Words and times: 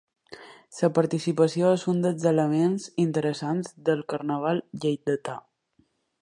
La 0.77 0.87
participació 0.99 1.73
és 1.73 1.83
un 1.93 2.01
dels 2.05 2.25
elements 2.31 2.87
interessants 3.05 3.71
del 3.91 4.03
carnaval 4.15 4.63
lleidatà. 4.87 5.37